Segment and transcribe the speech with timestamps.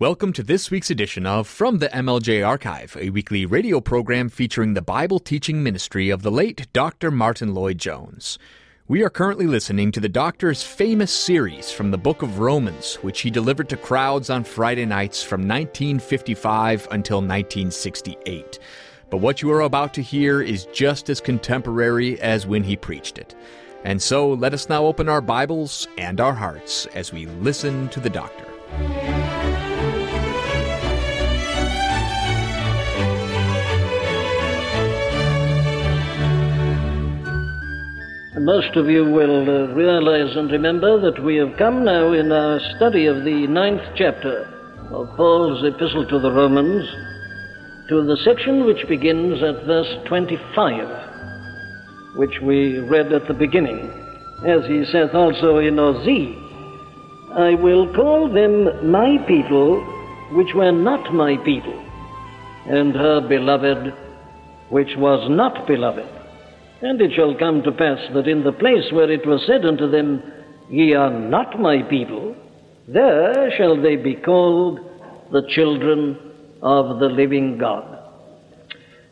[0.00, 4.72] Welcome to this week's edition of From the MLJ Archive, a weekly radio program featuring
[4.72, 7.10] the Bible teaching ministry of the late Dr.
[7.10, 8.38] Martyn Lloyd-Jones.
[8.88, 13.20] We are currently listening to the Doctor's famous series from the book of Romans, which
[13.20, 18.58] he delivered to crowds on Friday nights from 1955 until 1968.
[19.10, 23.18] But what you are about to hear is just as contemporary as when he preached
[23.18, 23.34] it.
[23.84, 28.00] And so let us now open our Bibles and our hearts as we listen to
[28.00, 28.46] the Doctor.
[38.44, 42.58] Most of you will uh, realize and remember that we have come now in our
[42.74, 44.48] study of the ninth chapter
[44.90, 46.88] of Paul's epistle to the Romans
[47.90, 53.90] to the section which begins at verse 25, which we read at the beginning.
[54.46, 56.34] As he saith also in Osee,
[57.36, 59.84] I will call them my people
[60.32, 61.78] which were not my people,
[62.64, 63.92] and her beloved
[64.70, 66.19] which was not beloved.
[66.82, 69.90] And it shall come to pass that in the place where it was said unto
[69.90, 70.22] them,
[70.70, 72.34] Ye are not my people,
[72.88, 74.80] there shall they be called
[75.30, 76.18] the children
[76.62, 77.98] of the living God.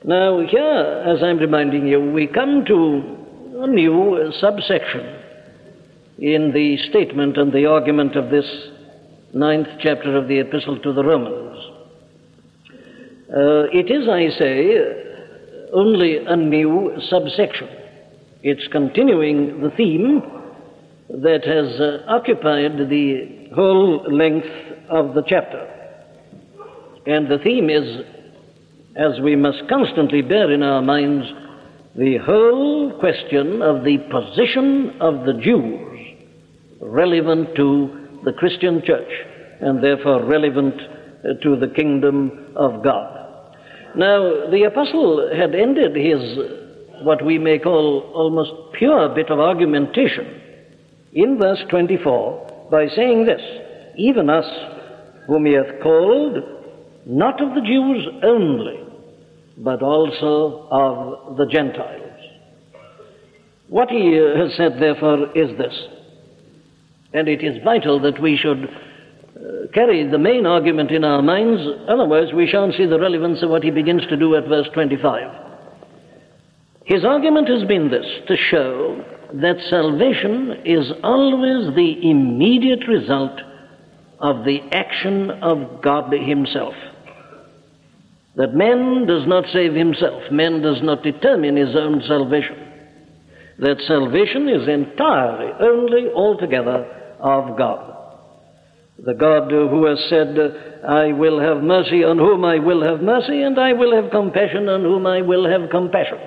[0.05, 5.19] Now, here, as I'm reminding you, we come to a new subsection
[6.19, 8.47] in the statement and the argument of this
[9.35, 11.59] ninth chapter of the Epistle to the Romans.
[13.31, 15.08] Uh, it is, I say,
[15.73, 17.69] only a new subsection.
[18.43, 20.23] It's continuing the theme
[21.09, 24.47] that has uh, occupied the whole length
[24.89, 25.67] of the chapter.
[27.07, 28.05] And the theme is,
[28.97, 31.27] as we must constantly bear in our minds,
[31.97, 36.17] the whole question of the position of the Jews
[36.81, 39.11] relevant to the Christian church
[39.61, 43.18] and therefore relevant uh, to the kingdom of God.
[43.97, 50.41] Now, the apostle had ended his, what we may call almost pure bit of argumentation
[51.13, 53.41] in verse 24 by saying this
[53.97, 54.47] Even us,
[55.27, 56.37] whom he hath called,
[57.07, 58.81] not of the Jews only,
[59.57, 62.05] but also of the Gentiles.
[63.69, 65.75] What he uh, has said, therefore, is this,
[67.13, 68.69] and it is vital that we should
[69.49, 73.49] Uh, carry the main argument in our minds, otherwise, we shan't see the relevance of
[73.49, 75.47] what he begins to do at verse 25.
[76.85, 79.05] His argument has been this to show
[79.35, 83.41] that salvation is always the immediate result
[84.21, 86.75] of the action of God Himself.
[88.37, 92.57] That man does not save himself, man does not determine his own salvation.
[93.59, 96.85] That salvation is entirely, only, altogether
[97.19, 97.98] of God.
[99.05, 100.37] The God who has said,
[100.87, 104.69] I will have mercy on whom I will have mercy, and I will have compassion
[104.69, 106.19] on whom I will have compassion.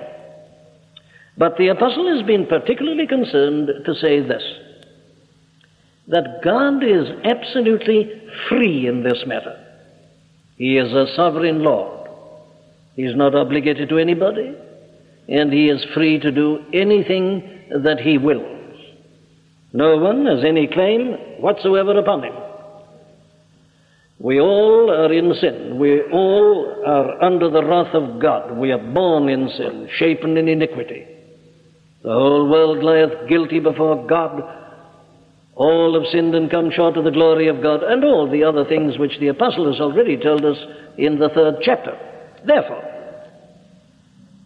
[1.36, 4.42] But the apostle has been particularly concerned to say this
[6.08, 8.10] that God is absolutely
[8.48, 9.56] free in this matter.
[10.56, 12.08] He is a sovereign Lord.
[12.96, 14.54] He is not obligated to anybody,
[15.28, 18.76] and he is free to do anything that he wills.
[19.72, 22.34] No one has any claim whatsoever upon him.
[24.22, 25.80] We all are in sin.
[25.80, 28.56] We all are under the wrath of God.
[28.56, 31.04] We are born in sin, shapen in iniquity.
[32.04, 34.40] The whole world lieth guilty before God.
[35.56, 38.64] All have sinned and come short of the glory of God, and all the other
[38.64, 40.58] things which the apostle has already told us
[40.96, 41.98] in the third chapter.
[42.46, 42.84] Therefore,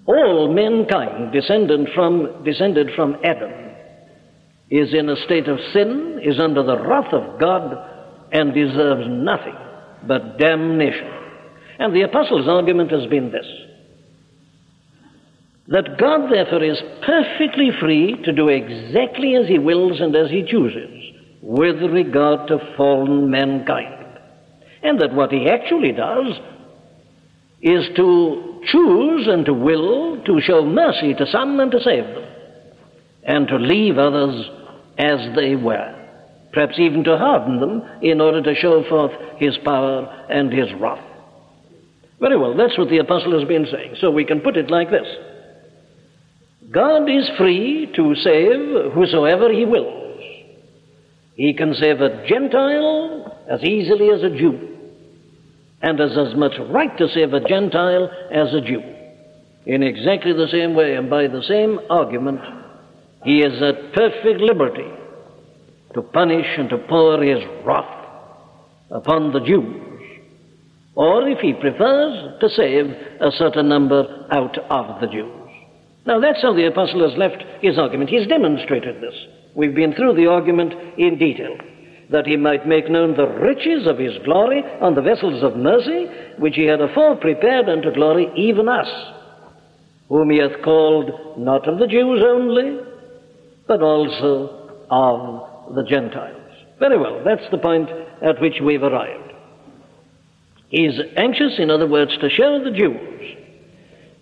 [0.06, 3.52] all mankind descended from, descended from Adam
[4.70, 7.76] is in a state of sin, is under the wrath of God,
[8.32, 9.65] and deserves nothing
[10.06, 11.10] but damnation.
[11.78, 13.46] And the apostle's argument has been this
[15.68, 20.46] that God, therefore, is perfectly free to do exactly as he wills and as he
[20.48, 21.12] chooses
[21.42, 24.20] with regard to fallen mankind.
[24.84, 26.38] And that what he actually does
[27.60, 32.24] is to choose and to will to show mercy to some and to save them,
[33.24, 34.48] and to leave others
[34.98, 35.95] as they were
[36.56, 41.04] perhaps even to harden them in order to show forth his power and his wrath.
[42.18, 43.96] Very well, that's what the apostle has been saying.
[44.00, 45.06] So we can put it like this
[46.72, 50.22] God is free to save whosoever he wills.
[51.34, 54.78] He can save a Gentile as easily as a Jew,
[55.82, 58.80] and has as much right to save a Gentile as a Jew.
[59.66, 62.40] In exactly the same way and by the same argument,
[63.24, 64.90] he is at perfect liberty
[65.94, 68.06] to punish and to pour his wrath
[68.90, 69.86] upon the Jews
[70.96, 72.86] or if he prefers, to save
[73.20, 75.30] a certain number out of the Jews.
[76.06, 78.08] Now that's how the apostle has left his argument.
[78.08, 79.14] He's demonstrated this.
[79.54, 81.56] We've been through the argument in detail.
[82.10, 86.06] That he might make known the riches of his glory on the vessels of mercy,
[86.38, 88.88] which he had afore prepared unto glory, even us,
[90.08, 92.78] whom he hath called not of the Jews only,
[93.66, 96.42] but also of the Gentiles.
[96.78, 97.88] Very well, that's the point
[98.22, 99.32] at which we've arrived.
[100.68, 103.36] He's anxious, in other words, to show the Jews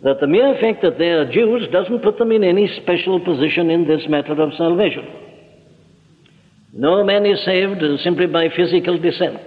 [0.03, 3.71] that the mere fact that they are Jews doesn't put them in any special position
[3.71, 5.07] in this matter of salvation.
[6.75, 9.41] No man is saved simply by physical descent.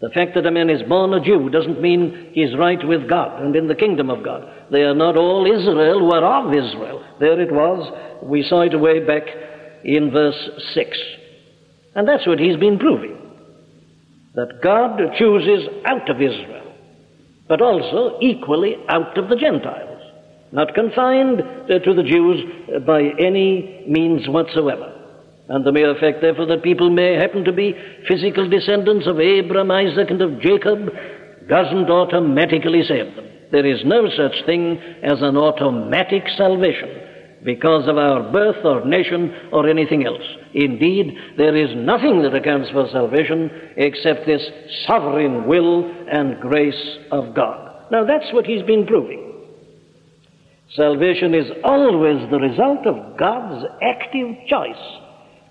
[0.00, 3.42] The fact that a man is born a Jew doesn't mean he's right with God
[3.42, 4.48] and in the kingdom of God.
[4.70, 7.02] They are not all Israel who are of Israel.
[7.18, 8.22] There it was.
[8.22, 9.24] We saw it way back
[9.84, 10.98] in verse 6.
[11.94, 13.16] And that's what he's been proving.
[14.34, 16.72] That God chooses out of Israel,
[17.48, 20.00] but also equally out of the Gentiles.
[20.52, 24.94] Not confined uh, to the Jews by any means whatsoever.
[25.48, 27.74] And the mere fact, therefore, that people may happen to be
[28.06, 30.90] physical descendants of Abraham, Isaac, and of Jacob
[31.48, 33.26] doesn't automatically save them.
[33.50, 37.08] There is no such thing as an automatic salvation
[37.44, 40.22] because of our birth or nation or anything else.
[40.54, 44.42] Indeed, there is nothing that accounts for salvation except this
[44.86, 47.84] sovereign will and grace of God.
[47.90, 49.24] Now, that's what he's been proving.
[50.74, 55.00] Salvation is always the result of God's active choice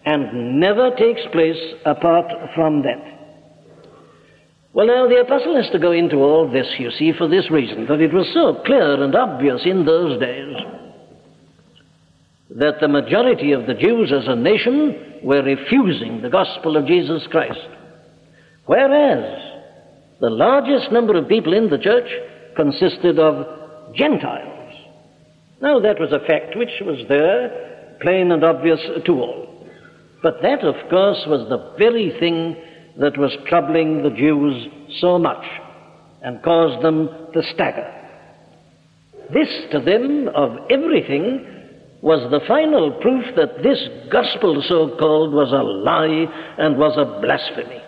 [0.06, 3.13] and never takes place apart from that.
[4.74, 7.88] Well, now, the apostle has to go into all this, you see, for this reason,
[7.88, 10.56] that it was so clear and obvious in those days
[12.50, 17.28] that the majority of the Jews as a nation were refusing the gospel of Jesus
[17.30, 17.60] Christ.
[18.66, 19.48] Whereas
[20.20, 22.10] the largest number of people in the church
[22.56, 24.74] consisted of Gentiles.
[25.62, 29.68] Now, that was a fact which was there, plain and obvious to all.
[30.24, 32.56] But that, of course, was the very thing
[33.00, 34.68] that was troubling the Jews
[35.00, 35.44] so much
[36.22, 37.94] and caused them to stagger.
[39.34, 41.56] This, to them, of everything,
[42.02, 43.80] was the final proof that this
[44.12, 46.26] gospel, so called, was a lie
[46.58, 47.82] and was a blasphemy.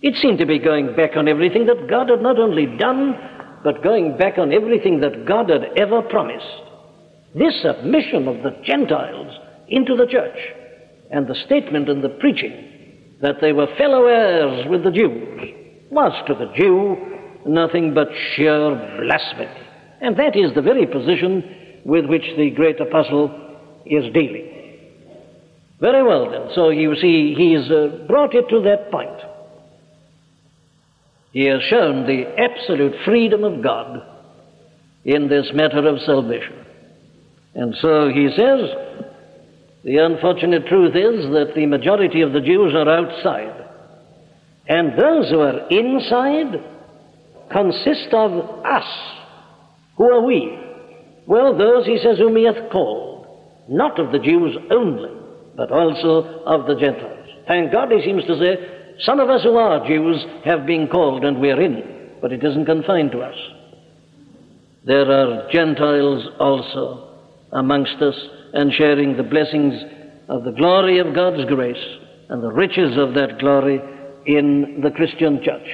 [0.00, 3.14] It seemed to be going back on everything that God had not only done,
[3.62, 6.44] but going back on everything that God had ever promised.
[7.34, 9.32] This submission of the Gentiles
[9.68, 10.36] into the church
[11.10, 15.54] and the statement and the preaching that they were fellow heirs with the Jews
[15.90, 16.96] was to the Jew
[17.46, 18.70] nothing but sheer
[19.00, 19.48] blasphemy.
[20.00, 23.30] And that is the very position with which the great apostle
[23.84, 24.48] is dealing.
[25.80, 26.50] Very well, then.
[26.54, 29.18] So you see, he's uh, brought it to that point.
[31.32, 34.02] He has shown the absolute freedom of God
[35.04, 36.64] in this matter of salvation.
[37.54, 38.60] And so he says,
[39.82, 43.66] the unfortunate truth is that the majority of the Jews are outside.
[44.68, 46.62] And those who are inside
[47.50, 48.86] consist of us.
[49.96, 50.61] Who are we?
[51.26, 53.26] Well, those, he says, whom he hath called,
[53.68, 55.10] not of the Jews only,
[55.56, 57.28] but also of the Gentiles.
[57.46, 61.24] Thank God, he seems to say, some of us who are Jews have been called
[61.24, 63.36] and we're in, but it isn't confined to us.
[64.84, 67.18] There are Gentiles also
[67.52, 68.14] amongst us
[68.52, 69.74] and sharing the blessings
[70.28, 71.84] of the glory of God's grace
[72.28, 73.80] and the riches of that glory
[74.26, 75.68] in the Christian church.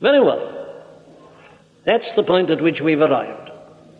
[0.00, 0.52] Very well.
[1.84, 3.45] That's the point at which we've arrived.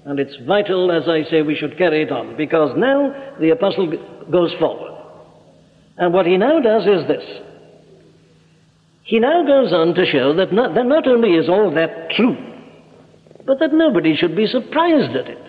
[0.06, 3.92] And it's vital, as I say, we should carry it on, because now the apostle
[4.30, 4.92] goes forward.
[5.98, 7.24] And what he now does is this.
[9.02, 12.36] He now goes on to show that not, that not only is all that true,
[13.44, 15.42] but that nobody should be surprised at it.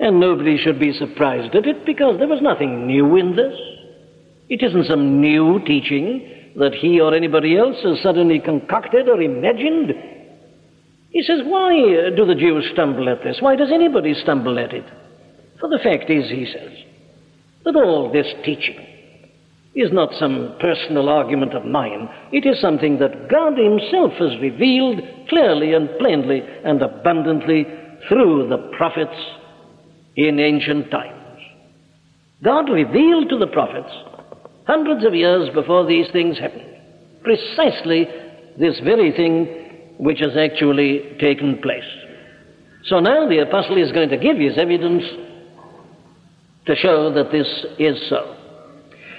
[0.00, 3.54] And nobody should be surprised at it because there was nothing new in this.
[4.48, 9.92] It isn't some new teaching that he or anybody else has suddenly concocted or imagined.
[11.10, 13.38] He says, Why uh, do the Jews stumble at this?
[13.40, 14.84] Why does anybody stumble at it?
[15.60, 16.72] For the fact is, he says,
[17.64, 18.78] that all this teaching
[19.74, 22.08] is not some personal argument of mine.
[22.32, 27.66] It is something that God Himself has revealed clearly and plainly and abundantly
[28.08, 29.18] through the prophets
[30.16, 31.14] in ancient times.
[32.42, 33.90] God revealed to the prophets,
[34.66, 36.76] hundreds of years before these things happened,
[37.22, 38.06] precisely
[38.58, 39.67] this very thing
[39.98, 41.84] which has actually taken place.
[42.86, 45.04] So now the apostle is going to give his evidence
[46.66, 47.46] to show that this
[47.78, 48.36] is so.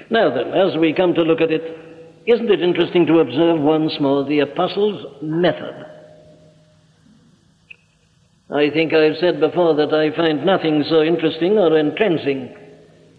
[0.09, 1.89] Now then, as we come to look at it
[2.29, 5.85] Isn't it interesting to observe once more the apostles' method?
[8.51, 12.55] I think I've said before that I find nothing so interesting or entrancing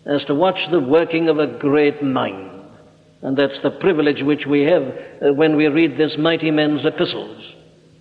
[0.06, 2.59] as to watch the working of a great mind.
[3.22, 7.42] And that's the privilege which we have uh, when we read this mighty man's epistles.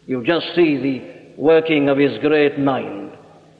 [0.06, 3.12] You just see the working of his great mind.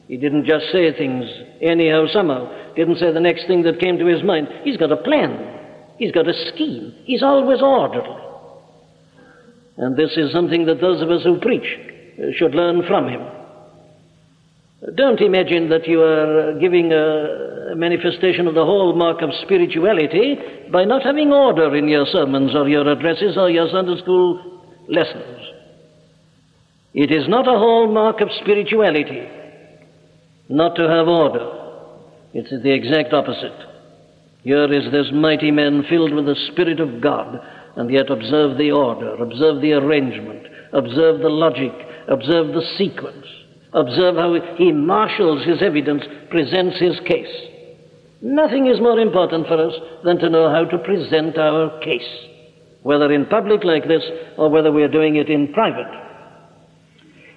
[0.08, 1.26] He didn't just say things
[1.62, 2.74] anyhow, somehow.
[2.76, 4.48] Didn't say the next thing that came to his mind.
[4.64, 5.58] He's got a plan.
[5.98, 6.96] He's got a scheme.
[7.04, 8.18] He's always orderly.
[9.78, 11.78] And this is something that those of us who preach
[12.18, 13.22] uh, should learn from him.
[14.96, 20.38] Don't imagine that you are uh, giving a manifestation of the hallmark of spirituality
[20.72, 25.40] by not having order in your sermons or your addresses or your Sunday school lessons.
[26.94, 29.28] It is not a hallmark of spirituality
[30.48, 31.48] not to have order.
[32.34, 33.68] It's the exact opposite.
[34.44, 37.40] Here is this mighty man filled with the Spirit of God,
[37.76, 41.74] and yet observe the order, observe the arrangement, observe the logic,
[42.08, 43.26] observe the sequence.
[43.74, 47.50] Observe how he marshals his evidence, presents his case.
[48.22, 49.74] Nothing is more important for us
[50.04, 52.10] than to know how to present our case,
[52.82, 54.04] whether in public like this
[54.38, 55.88] or whether we are doing it in private.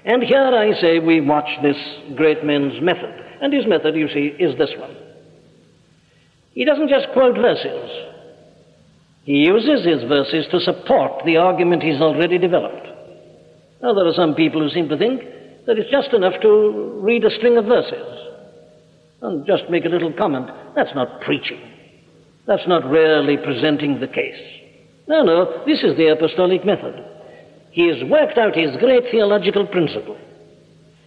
[0.05, 1.77] And here I say we watch this
[2.17, 3.15] great man's method.
[3.41, 4.97] And his method, you see, is this one.
[6.53, 7.91] He doesn't just quote verses.
[9.25, 12.87] He uses his verses to support the argument he's already developed.
[13.81, 15.23] Now, there are some people who seem to think
[15.67, 18.23] that it's just enough to read a string of verses
[19.23, 20.49] and just make a little comment.
[20.75, 21.61] That's not preaching.
[22.47, 24.41] That's not really presenting the case.
[25.07, 27.05] No, no, this is the apostolic method.
[27.71, 30.19] He has worked out his great theological principle.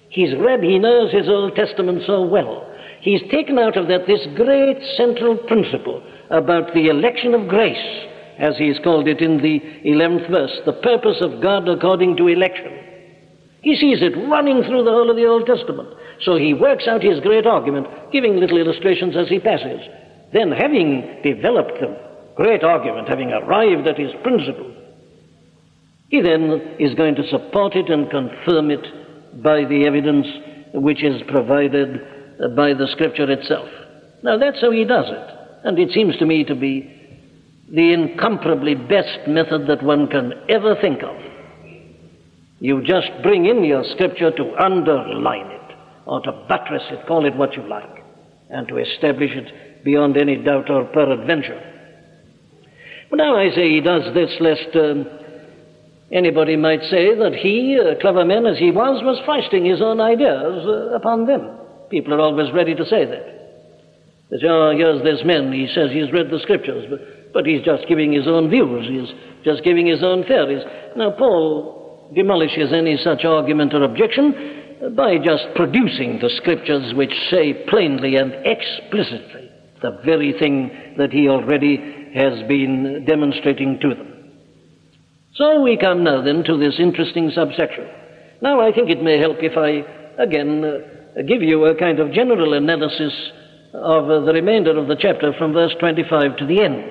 [0.10, 2.72] He's read, he knows his Old Testament so well.
[3.02, 8.08] He's taken out of that this great central principle about the election of grace,
[8.40, 12.95] as he's called it in the 11th verse, the purpose of God according to election.
[13.66, 15.90] He sees it running through the whole of the Old Testament.
[16.22, 19.82] So he works out his great argument, giving little illustrations as he passes.
[20.32, 21.98] Then, having developed the
[22.36, 24.72] great argument, having arrived at his principle,
[26.10, 28.86] he then is going to support it and confirm it
[29.42, 30.28] by the evidence
[30.76, 32.00] which is provided
[32.56, 33.68] by the Scripture itself.
[34.22, 35.38] Now, that's how he does it.
[35.64, 36.86] And it seems to me to be
[37.68, 41.16] the incomparably best method that one can ever think of.
[42.66, 47.36] You just bring in your scripture to underline it or to buttress it, call it
[47.36, 48.04] what you like,
[48.50, 51.62] and to establish it beyond any doubt or peradventure.
[53.12, 55.06] But now I say he does this lest um,
[56.12, 60.02] anybody might say that he, a clever man as he was, was foisting his own
[60.02, 61.60] ideas uh, upon them.
[61.92, 63.26] People are always ready to say that.
[64.32, 67.62] They say, oh, here's this man, he says he's read the scriptures, but, but he's
[67.62, 70.64] just giving his own views, he's just giving his own theories.
[70.98, 77.66] Now, Paul demolishes any such argument or objection by just producing the scriptures which say
[77.68, 79.50] plainly and explicitly
[79.82, 84.32] the very thing that he already has been demonstrating to them.
[85.36, 87.88] So we come now then to this interesting subsection.
[88.42, 92.12] Now I think it may help if I again uh, give you a kind of
[92.12, 93.14] general analysis
[93.74, 96.84] of uh, the remainder of the chapter from verse 25 to the end.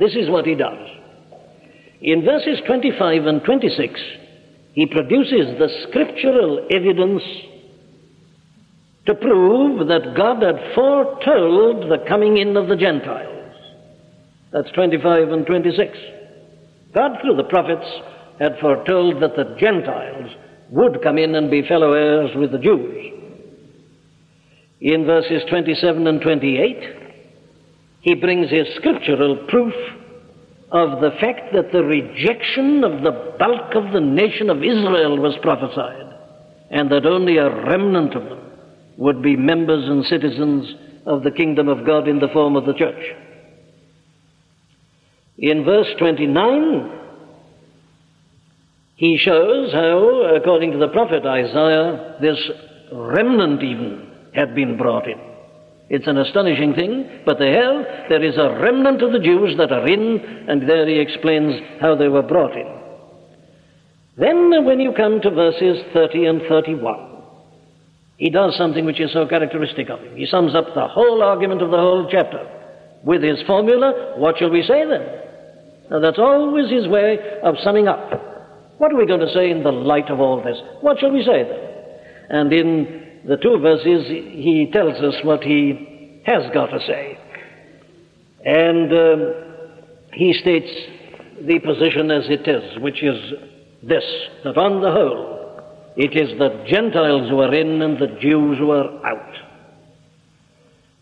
[0.00, 0.88] This is what he does.
[2.00, 4.00] In verses 25 and 26,
[4.72, 7.22] he produces the scriptural evidence
[9.06, 13.54] to prove that God had foretold the coming in of the Gentiles.
[14.52, 15.96] That's 25 and 26.
[16.94, 17.86] God, through the prophets,
[18.38, 20.30] had foretold that the Gentiles
[20.70, 23.12] would come in and be fellow heirs with the Jews.
[24.80, 26.76] In verses 27 and 28,
[28.00, 29.74] he brings his scriptural proof
[30.74, 35.36] of the fact that the rejection of the bulk of the nation of Israel was
[35.40, 36.12] prophesied,
[36.68, 38.40] and that only a remnant of them
[38.96, 40.74] would be members and citizens
[41.06, 43.14] of the kingdom of God in the form of the church.
[45.38, 47.00] In verse 29,
[48.96, 52.50] he shows how, according to the prophet Isaiah, this
[52.92, 55.33] remnant even had been brought in.
[55.90, 58.08] It's an astonishing thing, but they have.
[58.08, 61.94] There is a remnant of the Jews that are in, and there he explains how
[61.94, 62.66] they were brought in.
[64.16, 67.14] Then, when you come to verses 30 and 31,
[68.16, 70.16] he does something which is so characteristic of him.
[70.16, 72.48] He sums up the whole argument of the whole chapter
[73.04, 75.02] with his formula what shall we say then?
[75.90, 78.10] Now, that's always his way of summing up.
[78.78, 80.56] What are we going to say in the light of all this?
[80.80, 81.60] What shall we say then?
[82.30, 87.18] And in the two verses, he tells us what he has got to say.
[88.44, 89.34] And um,
[90.12, 90.70] he states
[91.40, 93.18] the position as it is, which is
[93.82, 94.04] this
[94.44, 95.34] that on the whole,
[95.96, 99.34] it is the Gentiles who are in and the Jews who are out.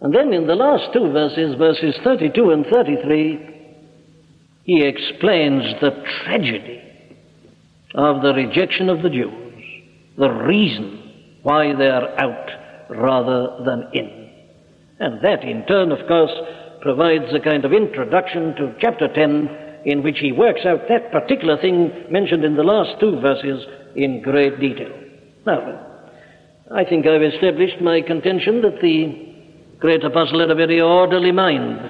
[0.00, 3.48] And then in the last two verses, verses 32 and 33,
[4.64, 6.80] he explains the tragedy
[7.94, 9.64] of the rejection of the Jews,
[10.16, 11.01] the reason
[11.42, 12.50] why they are out
[12.90, 14.30] rather than in.
[14.98, 16.32] And that, in turn, of course,
[16.80, 21.56] provides a kind of introduction to chapter 10 in which he works out that particular
[21.60, 23.64] thing mentioned in the last two verses
[23.96, 24.92] in great detail.
[25.44, 25.88] Now,
[26.74, 29.32] I think I've established my contention that the
[29.78, 31.80] great apostle had a very orderly mind.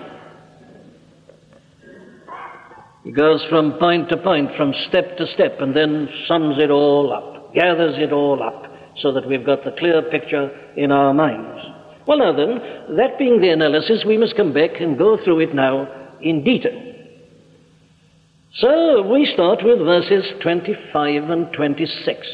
[3.05, 7.13] He goes from point to point, from step to step, and then sums it all
[7.13, 11.61] up, gathers it all up, so that we've got the clear picture in our minds.
[12.07, 15.55] Well, now then, that being the analysis, we must come back and go through it
[15.55, 15.89] now
[16.21, 16.93] in detail.
[18.57, 22.27] So we start with verses 25 and 26.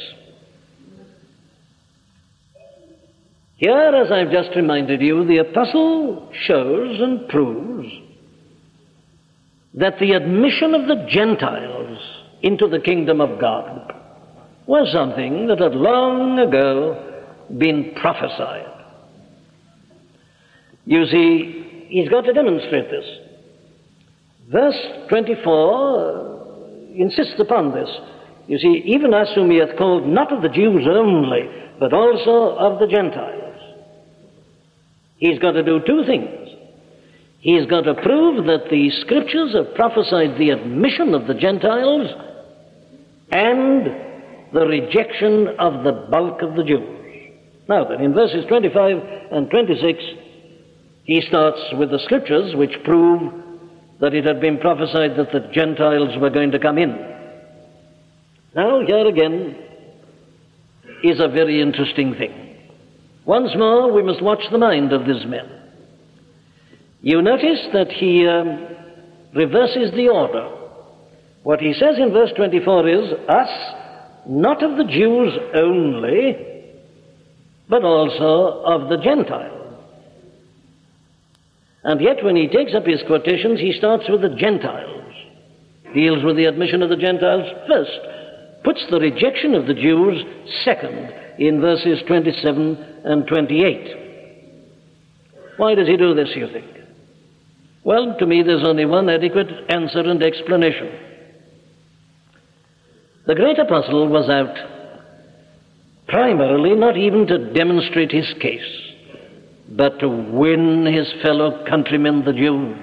[3.56, 7.88] Here, as I've just reminded you, the apostle shows and proves
[9.74, 11.98] that the admission of the Gentiles
[12.42, 13.92] into the kingdom of God
[14.68, 17.24] was something that had long ago
[17.56, 18.66] been prophesied.
[20.84, 23.04] You see, he's got to demonstrate this.
[24.52, 24.76] Verse
[25.08, 25.38] 24
[25.96, 27.88] uh, insists upon this.
[28.46, 31.48] You see, even us whom he hath called not of the Jews only,
[31.80, 33.56] but also of the Gentiles.
[35.16, 36.48] He's got to do two things.
[37.40, 42.10] He's got to prove that the scriptures have prophesied the admission of the Gentiles
[43.30, 44.07] and
[44.52, 46.88] the rejection of the bulk of the Jews.
[47.68, 48.96] Now then, in verses 25
[49.30, 50.02] and 26,
[51.04, 53.32] he starts with the scriptures which prove
[54.00, 56.90] that it had been prophesied that the Gentiles were going to come in.
[58.54, 59.56] Now, here again
[61.02, 62.56] is a very interesting thing.
[63.24, 65.50] Once more, we must watch the mind of this man.
[67.00, 68.66] You notice that he um,
[69.34, 70.48] reverses the order.
[71.42, 73.48] What he says in verse 24 is, Us,
[74.28, 76.36] not of the Jews only,
[77.68, 79.54] but also of the Gentiles.
[81.84, 85.14] And yet, when he takes up his quotations, he starts with the Gentiles,
[85.94, 88.00] deals with the admission of the Gentiles first,
[88.64, 90.22] puts the rejection of the Jews
[90.64, 94.08] second in verses 27 and 28.
[95.56, 96.66] Why does he do this, you think?
[97.84, 101.07] Well, to me, there's only one adequate answer and explanation.
[103.28, 104.56] The great apostle was out
[106.08, 108.88] primarily not even to demonstrate his case
[109.70, 112.76] but to win his fellow countrymen, the Jews.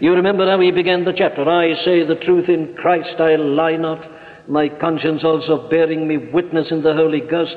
[0.00, 3.76] You remember how he began the chapter I say the truth in Christ, I lie
[3.76, 4.04] not,
[4.46, 7.56] my conscience also bearing me witness in the Holy Ghost,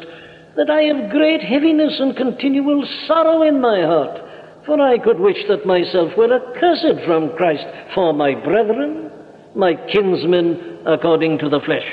[0.56, 4.22] that I have great heaviness and continual sorrow in my heart.
[4.66, 9.12] For I could wish that myself were accursed from Christ for my brethren,
[9.56, 11.86] my kinsmen according to the flesh.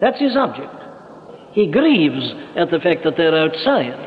[0.00, 0.74] That's his object.
[1.52, 4.06] He grieves at the fact that they're outside.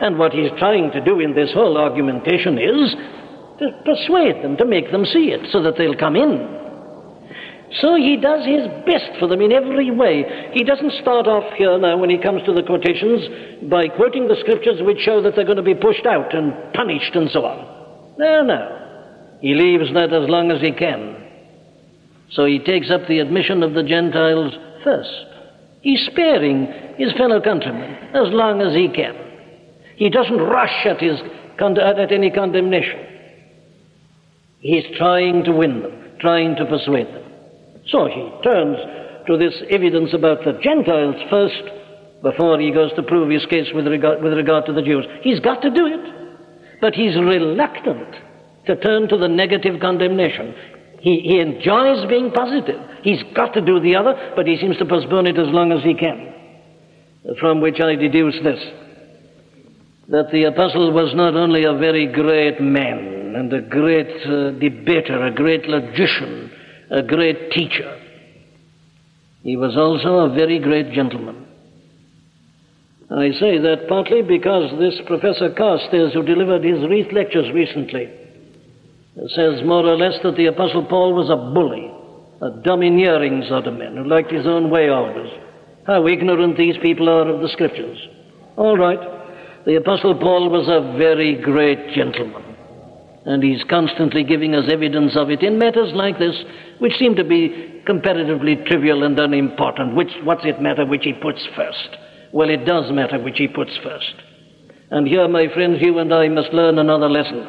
[0.00, 2.94] And what he's trying to do in this whole argumentation is
[3.58, 6.54] to persuade them, to make them see it, so that they'll come in.
[7.80, 10.50] So he does his best for them in every way.
[10.52, 14.36] He doesn't start off here now when he comes to the quotations by quoting the
[14.40, 18.14] scriptures which show that they're going to be pushed out and punished and so on.
[18.18, 19.38] No, no.
[19.40, 21.23] He leaves that as long as he can.
[22.30, 25.10] So he takes up the admission of the Gentiles first.
[25.82, 29.14] He's sparing his fellow countrymen as long as he can.
[29.96, 31.20] He doesn't rush at, his,
[31.60, 32.98] at any condemnation.
[34.60, 37.30] He's trying to win them, trying to persuade them.
[37.88, 38.78] So he turns
[39.26, 41.62] to this evidence about the Gentiles first
[42.22, 45.04] before he goes to prove his case with regard, with regard to the Jews.
[45.20, 48.14] He's got to do it, but he's reluctant
[48.66, 50.54] to turn to the negative condemnation.
[51.04, 52.80] He, he enjoys being positive.
[53.02, 55.84] He's got to do the other, but he seems to postpone it as long as
[55.84, 56.32] he can.
[57.38, 58.58] From which I deduce this
[60.08, 65.24] that the apostle was not only a very great man and a great uh, debater,
[65.26, 66.50] a great logician,
[66.90, 68.00] a great teacher,
[69.42, 71.46] he was also a very great gentleman.
[73.10, 78.23] I say that partly because this Professor Carstairs, who delivered his Reith lectures recently,
[79.16, 81.90] says more or less that the Apostle Paul was a bully,
[82.42, 85.30] a domineering sort of man who liked his own way always.
[85.86, 87.98] How ignorant these people are of the Scriptures.
[88.56, 88.98] All right.
[89.66, 92.42] The Apostle Paul was a very great gentleman.
[93.24, 96.36] And he's constantly giving us evidence of it in matters like this,
[96.78, 99.94] which seem to be comparatively trivial and unimportant.
[99.94, 101.88] Which, what's it matter which he puts first?
[102.32, 104.14] Well, it does matter which he puts first.
[104.90, 107.48] And here, my friends, you and I must learn another lesson.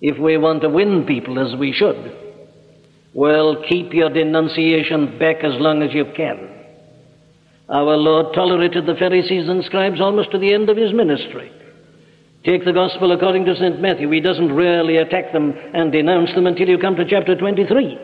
[0.00, 2.16] If we want to win people as we should,
[3.12, 6.48] well, keep your denunciation back as long as you can.
[7.68, 11.52] Our Lord tolerated the Pharisees and scribes almost to the end of his ministry.
[12.44, 13.80] Take the Gospel according to St.
[13.80, 14.10] Matthew.
[14.10, 17.98] He doesn't really attack them and denounce them until you come to chapter 23.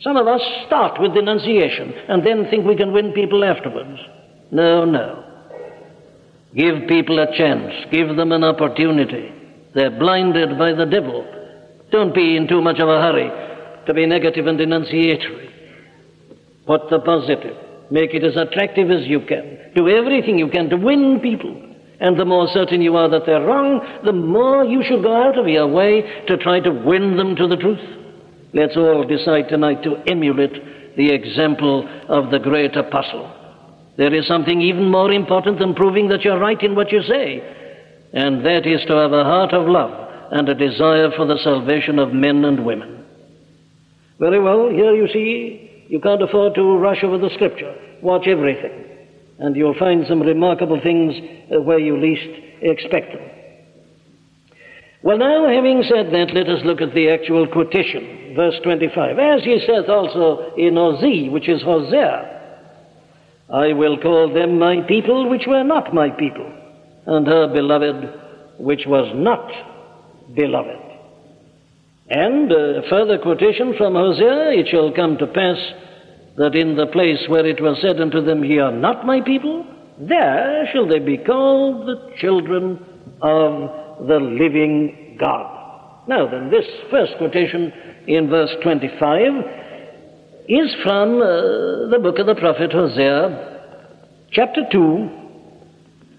[0.00, 4.00] Some of us start with denunciation and then think we can win people afterwards.
[4.50, 5.24] No, no.
[6.54, 7.72] Give people a chance.
[7.90, 9.33] Give them an opportunity.
[9.74, 11.26] They're blinded by the devil.
[11.90, 13.30] Don't be in too much of a hurry
[13.86, 15.50] to be negative and denunciatory.
[16.66, 17.56] Put the positive.
[17.90, 19.72] Make it as attractive as you can.
[19.74, 21.60] Do everything you can to win people.
[22.00, 25.38] And the more certain you are that they're wrong, the more you should go out
[25.38, 27.80] of your way to try to win them to the truth.
[28.52, 33.30] Let's all decide tonight to emulate the example of the great apostle.
[33.96, 37.42] There is something even more important than proving that you're right in what you say,
[38.14, 39.92] and that is to have a heart of love
[40.32, 43.04] and a desire for the salvation of men and women.
[44.18, 47.74] Very well, here you see, you can't afford to rush over the scripture.
[48.00, 48.84] Watch everything
[49.38, 51.14] and you'll find some remarkable things
[51.54, 52.28] uh, where you least
[52.62, 53.30] expect them.
[55.02, 59.18] Well, now, having said that, let us look at the actual quotation, verse 25.
[59.18, 62.30] As he saith also in Osee, which is Hosea,
[63.52, 66.50] I will call them my people which were not my people,
[67.06, 68.20] and her beloved
[68.58, 69.50] which was not
[70.34, 70.80] beloved.
[72.08, 75.56] And a uh, further quotation from Hosea, it shall come to pass
[76.36, 79.64] that in the place where it was said unto them, Ye are not my people,
[79.98, 82.84] there shall they be called the children
[83.22, 86.08] of the living God.
[86.08, 87.72] Now then, this first quotation
[88.06, 89.20] in verse 25
[90.48, 93.60] is from uh, the book of the prophet Hosea,
[94.30, 95.23] chapter 2,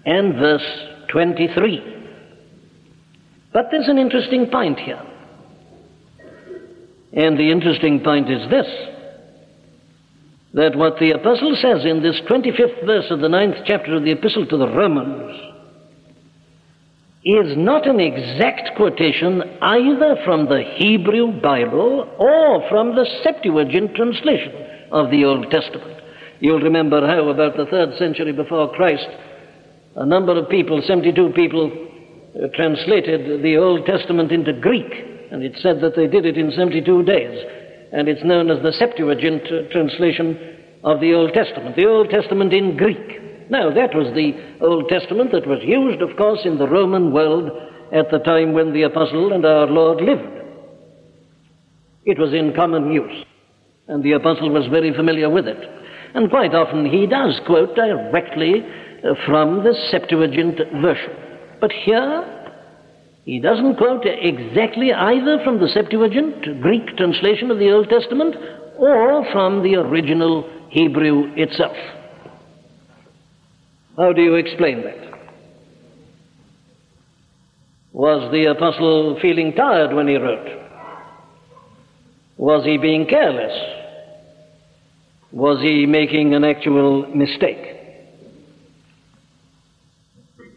[0.06, 0.66] and verse
[1.10, 1.94] 23.
[3.52, 5.02] But there's an interesting point here.
[7.12, 8.66] And the interesting point is this
[10.54, 14.12] that what the apostle says in this 25th verse of the ninth chapter of the
[14.12, 15.38] epistle to the Romans
[17.26, 24.52] is not an exact quotation either from the Hebrew Bible or from the Septuagint translation
[24.92, 26.00] of the Old Testament.
[26.40, 29.08] You'll remember how, about the third century before Christ,
[29.96, 31.72] a number of people, 72 people,
[32.36, 34.92] uh, translated the Old Testament into Greek,
[35.30, 37.56] and it said that they did it in 72 days
[37.92, 42.52] and it's known as the Septuagint uh, translation of the Old Testament, the Old Testament
[42.52, 43.50] in Greek.
[43.50, 47.50] Now, that was the Old Testament that was used, of course, in the Roman world
[47.92, 50.28] at the time when the Apostle and our Lord lived.
[52.04, 53.24] It was in common use,
[53.88, 55.58] and the Apostle was very familiar with it.
[56.14, 58.64] And quite often he does quote directly
[59.04, 61.10] Uh, from the Septuagint version.
[61.60, 62.52] But here,
[63.24, 68.36] he doesn't quote exactly either from the Septuagint, Greek translation of the Old Testament,
[68.78, 71.76] or from the original Hebrew itself.
[73.96, 75.18] How do you explain that?
[77.92, 80.48] Was the apostle feeling tired when he wrote?
[82.36, 83.52] Was he being careless?
[85.32, 87.65] Was he making an actual mistake?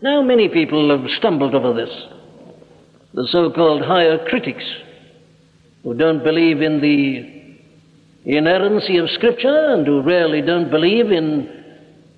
[0.02, 1.94] Now, many people have stumbled over this
[3.14, 4.64] the so called higher critics
[5.84, 11.60] who don't believe in the inerrancy of Scripture and who really don't believe in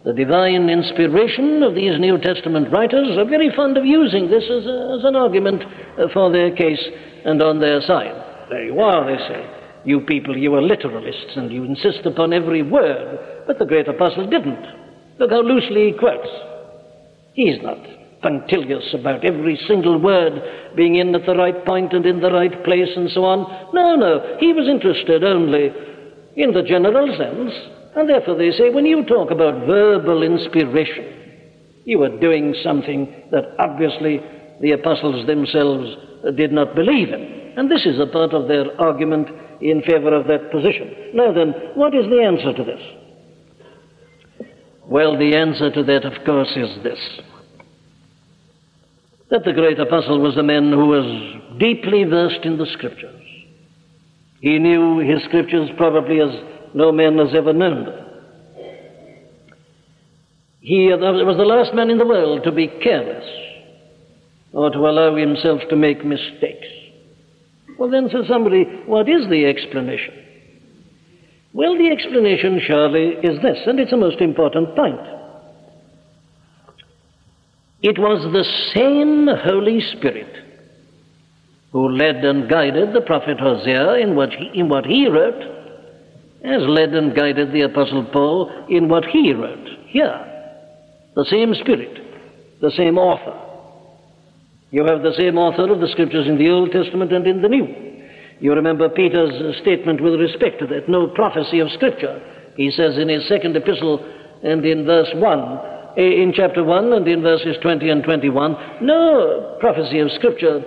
[0.04, 4.66] the divine inspiration of these New Testament writers are very fond of using this as,
[4.66, 5.64] a, as an argument
[6.12, 6.84] for their case
[7.24, 8.14] and on their side.
[8.50, 9.50] There you are, they say.
[9.86, 14.30] You people, you are literalists and you insist upon every word, but the great apostle
[14.30, 14.66] didn't.
[15.20, 16.28] Look how loosely he quotes.
[17.34, 17.78] He's not
[18.22, 20.34] punctilious about every single word
[20.76, 23.40] being in at the right point and in the right place and so on.
[23.74, 25.72] No, no, he was interested only
[26.36, 27.52] in the general sense.
[27.96, 31.18] And therefore they say when you talk about verbal inspiration,
[31.84, 34.22] you are doing something that obviously
[34.62, 35.90] the apostles themselves
[36.38, 37.54] did not believe in.
[37.58, 39.28] And this is a part of their argument
[39.62, 41.12] in favor of that position.
[41.14, 42.82] Now then, what is the answer to this?
[44.92, 47.00] Well, the answer to that, of course, is this
[49.30, 53.22] that the great apostle was a man who was deeply versed in the scriptures.
[54.42, 56.32] He knew his scriptures probably as
[56.74, 58.06] no man has ever known them.
[60.60, 63.24] He was the last man in the world to be careless.
[64.52, 66.68] or to allow himself to make mistakes.
[67.80, 70.14] Well, then, says somebody, what is the explanation?
[71.54, 75.00] Well, the explanation surely is this, and it's a most important point.
[77.82, 80.34] It was the same Holy Spirit
[81.72, 85.42] who led and guided the prophet Hosea in what he, in what he wrote,
[86.44, 89.68] as led and guided the apostle Paul in what he wrote.
[89.88, 90.26] Here,
[91.16, 93.38] the same Spirit, the same author.
[94.70, 97.50] You have the same author of the scriptures in the Old Testament and in the
[97.50, 97.91] New.
[98.42, 102.20] You remember Peter's statement with respect to that no prophecy of Scripture.
[102.58, 104.04] He says in his second epistle
[104.44, 105.60] and in verse 1,
[105.98, 110.64] eh, in chapter 1 and in verses 20 and 21, no prophecy of Scripture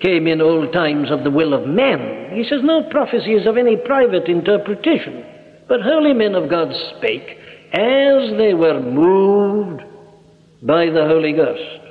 [0.00, 2.30] came in old times of the will of men.
[2.32, 5.26] He says no prophecies of any private interpretation,
[5.68, 7.36] but holy men of God spake
[7.74, 9.82] as they were moved
[10.62, 11.84] by the Holy Ghost.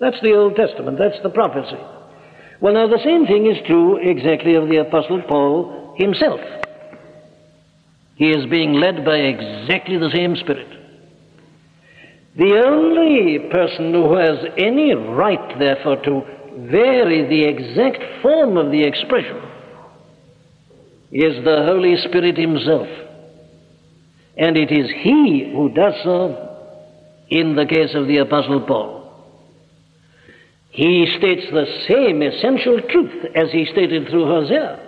[0.00, 1.78] That's the Old Testament, that's the prophecy.
[2.60, 6.40] Well, now the same thing is true exactly of the Apostle Paul himself.
[8.16, 10.66] He is being led by exactly the same Spirit.
[12.36, 16.22] The only person who has any right, therefore, to
[16.70, 19.40] vary the exact form of the expression
[21.12, 22.88] is the Holy Spirit Himself.
[24.36, 26.56] And it is He who does so
[27.28, 28.97] in the case of the Apostle Paul.
[30.78, 34.78] He states the same essential truth as he stated through Hosea,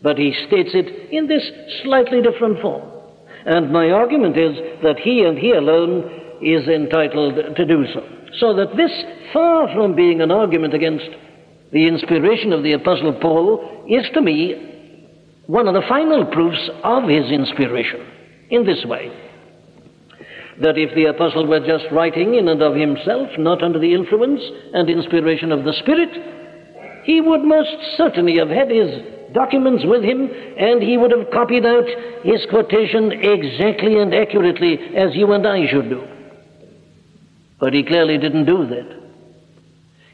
[0.00, 1.44] but he states it in this
[1.82, 2.88] slightly different form.
[3.44, 8.00] And my argument is that he and he alone is entitled to do so.
[8.40, 8.90] So that this,
[9.34, 11.10] far from being an argument against
[11.70, 17.10] the inspiration of the Apostle Paul, is to me one of the final proofs of
[17.10, 18.00] his inspiration
[18.48, 19.12] in this way
[20.60, 24.40] that if the apostle were just writing in and of himself, not under the influence
[24.72, 26.10] and inspiration of the Spirit,
[27.04, 28.88] he would most certainly have had his
[29.34, 31.84] documents with him and he would have copied out
[32.22, 36.06] his quotation exactly and accurately as you and I should do.
[37.58, 39.04] But he clearly didn't do that.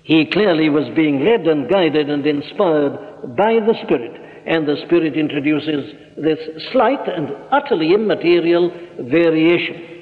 [0.03, 4.21] He clearly was being led and guided and inspired by the Spirit.
[4.47, 6.39] And the Spirit introduces this
[6.73, 10.00] slight and utterly immaterial variation.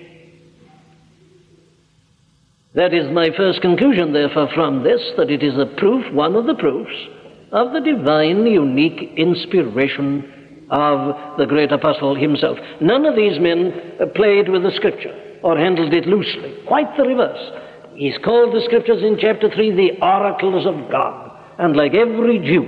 [2.79, 6.47] That is my first conclusion, therefore, from this, that it is a proof, one of
[6.47, 6.95] the proofs,
[7.51, 12.57] of the divine, unique inspiration of the great apostle himself.
[12.81, 13.73] None of these men
[14.15, 16.55] played with the scripture or handled it loosely.
[16.69, 17.51] Quite the reverse.
[17.97, 21.37] He's called the scriptures in chapter 3 the oracles of God.
[21.59, 22.63] And like every Jew,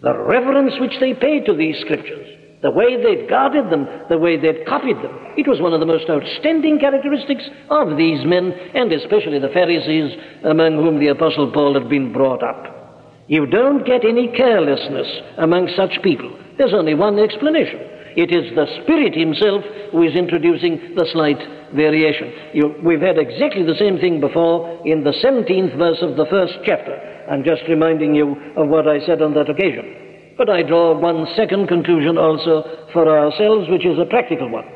[0.00, 4.36] the reverence which they paid to these scriptures, the way they'd guarded them, the way
[4.36, 8.92] they'd copied them, it was one of the most outstanding characteristics of these men, and
[8.92, 13.24] especially the Pharisees among whom the Apostle Paul had been brought up.
[13.26, 16.38] You don't get any carelessness among such people.
[16.58, 17.80] There's only one explanation.
[18.14, 21.38] It is the Spirit Himself who is introducing the slight
[21.74, 22.32] variation.
[22.52, 26.54] You, we've had exactly the same thing before in the 17th verse of the first
[26.64, 26.94] chapter.
[27.30, 30.11] I'm just reminding you of what I said on that occasion.
[30.44, 34.66] But I draw one second conclusion also for ourselves, which is a practical one.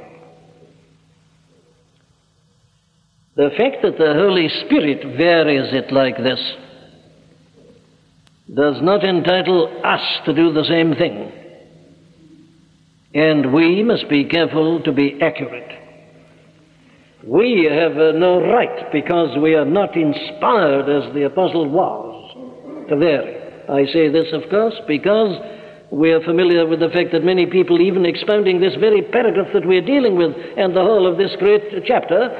[3.34, 6.38] The fact that the Holy Spirit varies it like this
[8.54, 11.32] does not entitle us to do the same thing.
[13.12, 15.72] And we must be careful to be accurate.
[17.26, 22.96] We have uh, no right, because we are not inspired as the apostle was, to
[22.96, 23.35] vary.
[23.68, 25.36] I say this, of course, because
[25.90, 29.66] we are familiar with the fact that many people, even expounding this very paragraph that
[29.66, 32.30] we're dealing with and the whole of this great chapter,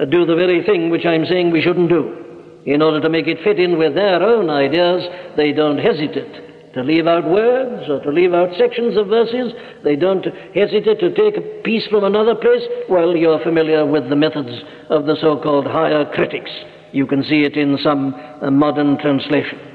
[0.00, 2.62] uh, do the very thing which I'm saying we shouldn't do.
[2.66, 5.02] In order to make it fit in with their own ideas,
[5.36, 9.52] they don't hesitate to leave out words or to leave out sections of verses.
[9.84, 12.62] They don't hesitate to take a piece from another place.
[12.88, 14.52] Well, you're familiar with the methods
[14.90, 16.50] of the so called higher critics.
[16.92, 19.67] You can see it in some uh, modern translations.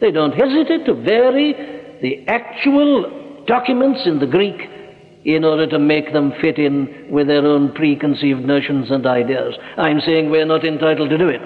[0.00, 1.54] They don't hesitate to vary
[2.02, 4.60] the actual documents in the Greek
[5.24, 9.54] in order to make them fit in with their own preconceived notions and ideas.
[9.76, 11.40] I'm saying we're not entitled to do it.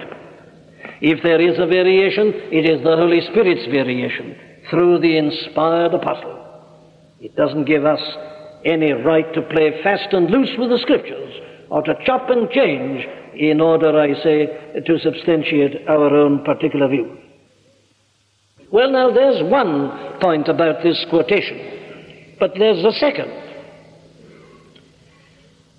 [1.01, 4.37] If there is a variation, it is the Holy Spirit's variation
[4.69, 6.37] through the inspired apostle.
[7.21, 8.01] It doesn't give us
[8.67, 11.33] any right to play fast and loose with the scriptures
[11.71, 17.17] or to chop and change in order, I say, to substantiate our own particular view.
[18.73, 23.31] Well, now, there's one point about this quotation, but there's a second.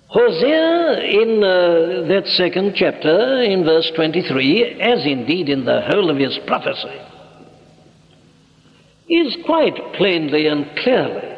[0.08, 6.18] Hosea, in uh, that second chapter, in verse 23, as indeed in the whole of
[6.18, 7.00] his prophecy,
[9.08, 11.32] is quite plainly and clearly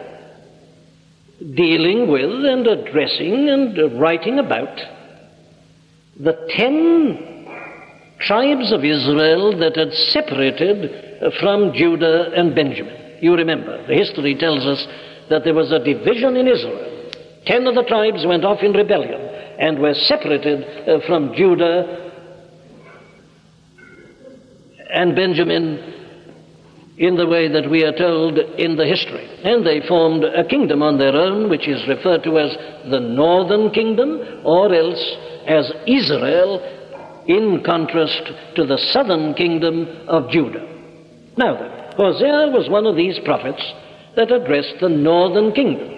[1.55, 4.77] dealing with and addressing and writing about
[6.19, 7.34] the ten
[8.27, 13.19] tribes of Israel that had separated from Judah and Benjamin.
[13.21, 14.87] You remember, the history tells us
[15.31, 17.11] that there was a division in Israel.
[17.47, 19.21] Ten of the tribes went off in rebellion
[19.59, 22.13] and were separated uh, from Judah
[24.91, 25.93] and Benjamin
[26.97, 29.27] in the way that we are told in the history.
[29.43, 32.57] And they formed a kingdom on their own, which is referred to as
[32.91, 35.03] the northern kingdom, or else
[35.47, 36.63] as Israel,
[37.27, 38.23] in contrast
[38.57, 40.67] to the southern kingdom of Judah.
[41.37, 43.63] Now then, Hosea was one of these prophets
[44.17, 45.91] that addressed the northern kingdom.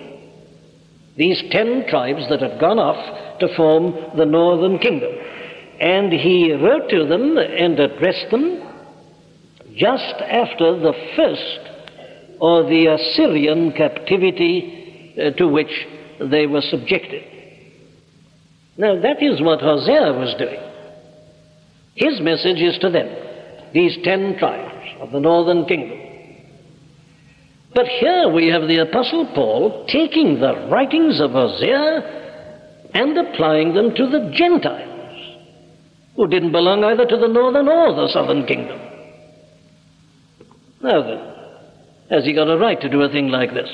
[1.16, 5.10] These ten tribes that had gone off to form the northern kingdom.
[5.80, 8.62] And he wrote to them and addressed them
[9.74, 11.60] just after the first
[12.40, 15.86] or the Assyrian captivity uh, to which
[16.20, 17.24] they were subjected.
[18.78, 20.60] Now, that is what Hosea was doing.
[21.96, 23.08] His message is to them,
[23.72, 25.98] these ten tribes of the northern kingdom.
[27.74, 33.94] But here we have the Apostle Paul taking the writings of Hosea and applying them
[33.94, 35.38] to the Gentiles,
[36.16, 38.78] who didn't belong either to the northern or the southern kingdom.
[40.82, 41.34] Now then,
[42.10, 43.68] has he got a right to do a thing like this?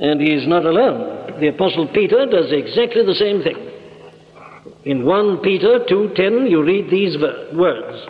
[0.00, 1.40] And he's not alone.
[1.40, 3.73] The Apostle Peter does exactly the same thing.
[4.84, 7.16] In 1 Peter 2.10 you read these
[7.54, 8.06] words,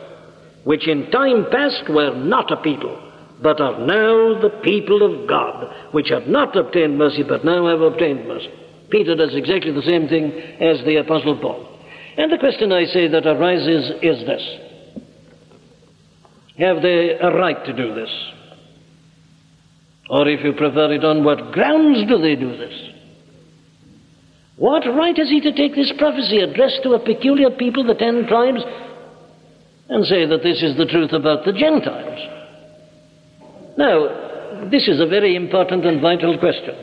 [0.64, 3.00] which in time past were not a people,
[3.42, 7.80] but are now the people of God, which have not obtained mercy, but now have
[7.80, 8.50] obtained mercy.
[8.90, 11.68] Peter does exactly the same thing as the Apostle Paul.
[12.16, 14.42] And the question I say that arises is this.
[16.58, 18.10] Have they a right to do this?
[20.08, 22.84] Or if you prefer it, on what grounds do they do this?
[24.57, 28.27] What right has he to take this prophecy addressed to a peculiar people, the ten
[28.27, 28.62] tribes,
[29.88, 32.21] and say that this is the truth about the Gentiles?
[33.77, 36.75] Now, this is a very important and vital question.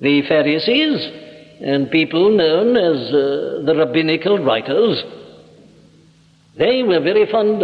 [0.00, 1.10] The Pharisees
[1.60, 5.02] and people known as uh, the rabbinical writers
[6.58, 7.62] they were very fond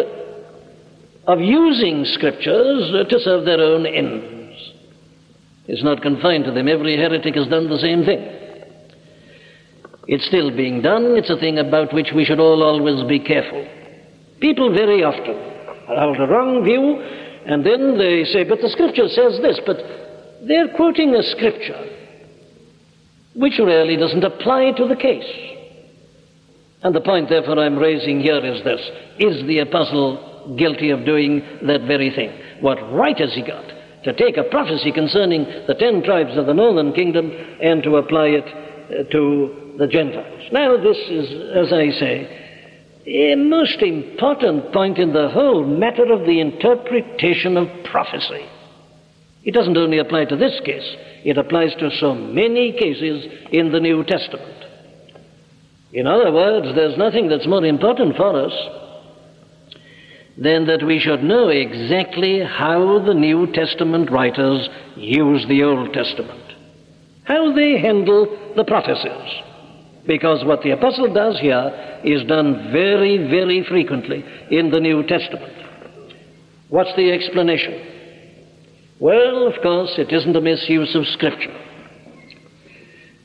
[1.27, 4.34] of using scriptures to serve their own ends.
[5.67, 6.69] It's not confined to them.
[6.69, 8.21] Every heretic has done the same thing.
[10.07, 11.17] It's still being done.
[11.17, 13.67] It's a thing about which we should all always be careful.
[14.41, 15.37] People very often
[15.89, 17.01] hold a wrong view,
[17.47, 19.77] and then they say, but the scripture says this, but
[20.47, 21.91] they're quoting a scripture
[23.35, 25.25] which really doesn't apply to the case.
[26.83, 28.81] And the point, therefore, I'm raising here is this
[29.19, 32.31] Is the apostle guilty of doing that very thing?
[32.61, 33.74] What right has he got
[34.05, 38.27] to take a prophecy concerning the ten tribes of the northern kingdom and to apply
[38.27, 40.49] it uh, to the Gentiles?
[40.53, 42.41] Now, this is, as I say,
[43.07, 48.47] a most important point in the whole matter of the interpretation of prophecy.
[49.45, 53.81] It doesn't only apply to this case, it applies to so many cases in the
[53.81, 54.65] New Testament.
[55.93, 58.53] In other words, there's nothing that's more important for us
[60.37, 66.53] than that we should know exactly how the New Testament writers use the Old Testament,
[67.25, 69.43] how they handle the prophecies.
[70.07, 75.55] Because what the apostle does here is done very, very frequently in the New Testament.
[76.69, 77.93] What's the explanation?
[78.99, 81.57] Well, of course, it isn't a misuse of Scripture.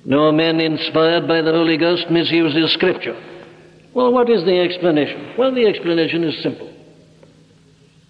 [0.05, 3.19] No man inspired by the Holy Ghost misuses Scripture.
[3.93, 5.33] Well, what is the explanation?
[5.37, 6.71] Well, the explanation is simple.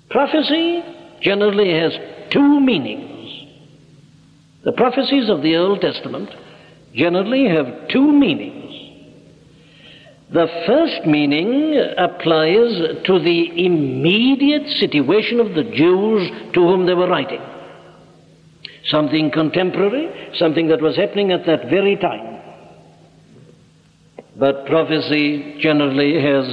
[0.10, 0.84] Prophecy
[1.22, 1.93] generally has
[2.32, 3.48] two meanings.
[4.63, 6.30] The prophecies of the Old Testament
[6.93, 8.56] generally have two meanings.
[10.32, 17.07] The first meaning applies to the immediate situation of the Jews to whom they were
[17.07, 17.41] writing
[18.89, 22.41] something contemporary, something that was happening at that very time.
[24.36, 26.45] But prophecy generally has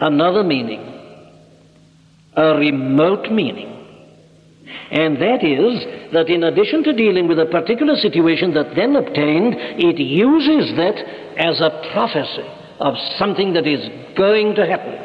[0.00, 0.97] another meaning,
[2.38, 3.74] a remote meaning.
[4.90, 9.54] And that is that in addition to dealing with a particular situation that then obtained,
[9.58, 10.96] it uses that
[11.36, 13.82] as a prophecy of something that is
[14.16, 14.96] going to happen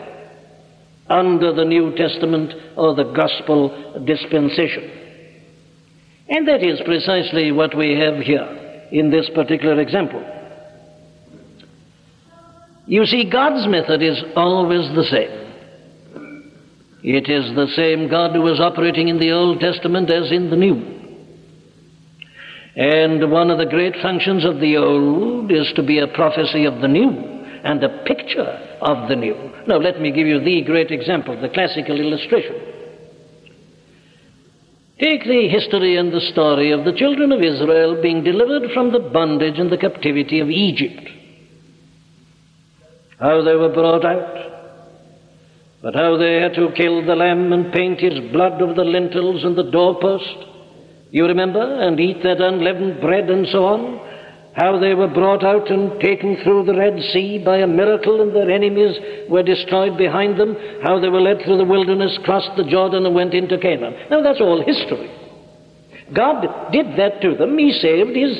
[1.09, 4.91] under the New Testament or the gospel dispensation.
[6.29, 10.23] And that is precisely what we have here in this particular example.
[12.85, 15.42] You see, God's method is always the same.
[17.03, 20.55] It is the same God who was operating in the Old Testament as in the
[20.55, 20.75] New.
[22.75, 26.79] And one of the great functions of the Old is to be a prophecy of
[26.79, 27.09] the New
[27.63, 29.35] and a picture of the New.
[29.67, 32.55] Now, let me give you the great example, the classical illustration.
[34.99, 38.99] Take the history and the story of the children of Israel being delivered from the
[38.99, 41.09] bondage and the captivity of Egypt.
[43.19, 44.52] How they were brought out,
[45.83, 49.43] but how they had to kill the lamb and paint his blood over the lintels
[49.43, 50.37] and the doorpost.
[51.11, 51.59] You remember?
[51.59, 53.99] And eat that unleavened bread and so on.
[54.55, 58.33] How they were brought out and taken through the Red Sea by a miracle and
[58.33, 58.95] their enemies
[59.29, 60.55] were destroyed behind them.
[60.83, 64.07] How they were led through the wilderness, crossed the Jordan, and went into Canaan.
[64.09, 65.11] Now that's all history.
[66.15, 67.57] God did that to them.
[67.57, 68.39] He saved his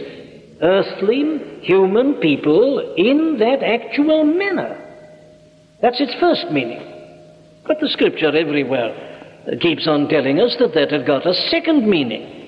[0.61, 4.79] earthly human people in that actual manner.
[5.81, 6.92] That's its first meaning.
[7.65, 9.13] But the scripture everywhere
[9.61, 12.43] keeps on telling us that that had got a second meaning.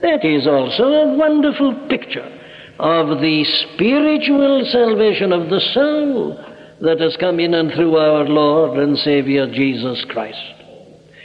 [0.00, 2.34] That is also a wonderful picture
[2.78, 6.44] of the spiritual salvation of the soul
[6.80, 10.38] that has come in and through our Lord and Savior Jesus Christ.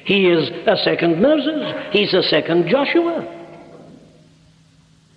[0.05, 1.91] He is a second Moses.
[1.91, 3.41] He's a second Joshua.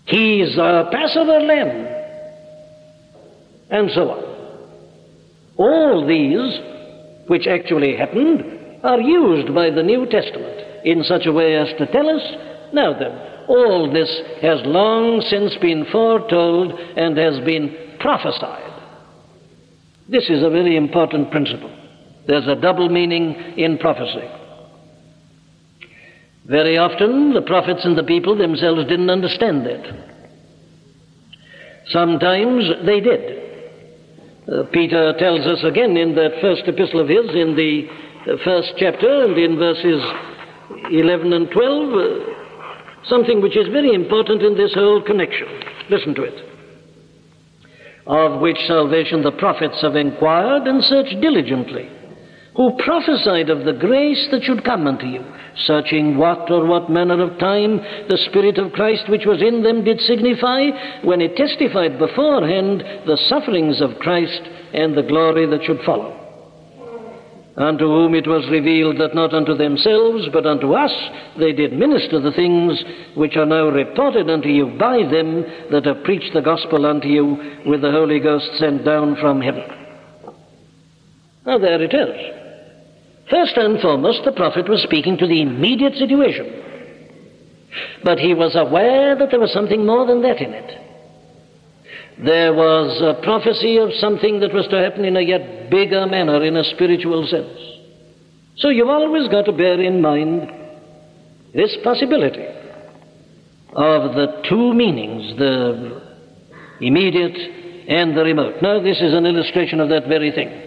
[0.04, 1.92] He's a Passover lamb.
[3.70, 4.24] And so on.
[5.56, 6.75] All these
[7.26, 8.42] which actually happened
[8.82, 12.22] are used by the New Testament in such a way as to tell us,
[12.72, 13.12] now then,
[13.48, 14.10] all this
[14.42, 18.72] has long since been foretold and has been prophesied.
[20.08, 21.72] This is a very important principle.
[22.26, 24.28] There's a double meaning in prophecy.
[26.44, 29.82] Very often, the prophets and the people themselves didn't understand that.
[31.88, 33.55] Sometimes they did.
[34.46, 37.88] Uh, Peter tells us again in that first epistle of his, in the
[38.30, 40.00] uh, first chapter, and in verses
[40.90, 45.48] 11 and 12, uh, something which is very important in this whole connection.
[45.90, 46.44] Listen to it.
[48.06, 51.90] Of which salvation the prophets have inquired and searched diligently,
[52.56, 55.22] who prophesied of the grace that should come unto you,
[55.66, 57.76] searching what or what manner of time
[58.08, 60.70] the Spirit of Christ which was in them did signify,
[61.04, 64.40] when it testified beforehand the sufferings of Christ
[64.72, 66.14] and the glory that should follow.
[67.58, 70.92] Unto whom it was revealed that not unto themselves, but unto us
[71.38, 72.82] they did minister the things
[73.14, 77.62] which are now reported unto you by them that have preached the gospel unto you
[77.66, 79.64] with the Holy Ghost sent down from heaven.
[81.46, 82.35] Now there it is.
[83.30, 86.62] First and foremost, the prophet was speaking to the immediate situation.
[88.04, 90.82] But he was aware that there was something more than that in it.
[92.24, 96.42] There was a prophecy of something that was to happen in a yet bigger manner,
[96.44, 97.58] in a spiritual sense.
[98.56, 100.50] So you've always got to bear in mind
[101.52, 102.46] this possibility
[103.72, 106.00] of the two meanings, the
[106.80, 107.36] immediate
[107.88, 108.62] and the remote.
[108.62, 110.65] Now, this is an illustration of that very thing.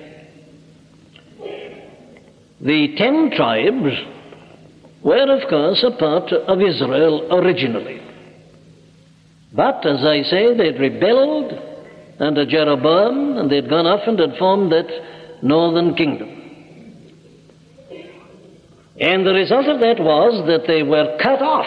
[2.62, 3.96] The ten tribes
[5.02, 8.02] were, of course, a part of Israel originally.
[9.54, 11.54] But, as I say, they'd rebelled
[12.20, 14.88] under Jeroboam and they'd gone off and had formed that
[15.42, 16.36] northern kingdom.
[19.00, 21.66] And the result of that was that they were cut off.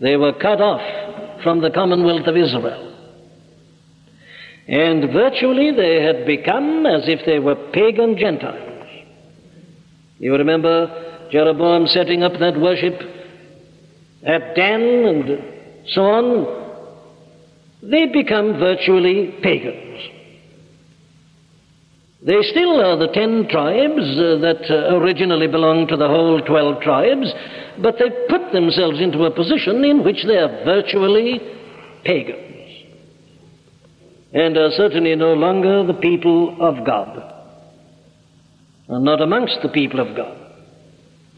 [0.00, 2.94] They were cut off from the commonwealth of Israel.
[4.66, 8.65] And virtually they had become as if they were pagan Gentiles.
[10.18, 12.94] You remember Jeroboam setting up that worship
[14.24, 16.66] at Dan and so on?
[17.82, 19.82] They become virtually pagans.
[22.22, 26.80] They still are the ten tribes uh, that uh, originally belonged to the whole twelve
[26.80, 27.32] tribes,
[27.80, 31.40] but they've put themselves into a position in which they are virtually
[32.04, 32.46] pagans
[34.32, 37.35] and are certainly no longer the people of God
[38.88, 40.36] and not amongst the people of God.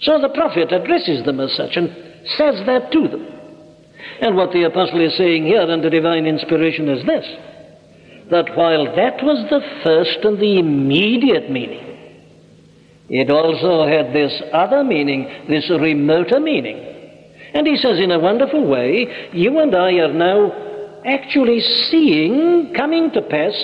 [0.01, 1.89] So the prophet addresses them as such and
[2.37, 3.27] says that to them.
[4.21, 7.27] And what the apostle is saying here under divine inspiration is this
[8.31, 11.89] that while that was the first and the immediate meaning,
[13.09, 16.77] it also had this other meaning, this remoter meaning.
[17.55, 23.11] And he says in a wonderful way, you and I are now actually seeing coming
[23.13, 23.55] to pass